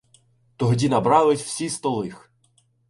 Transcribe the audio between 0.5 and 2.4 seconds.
Тогді набрались всі сто лих!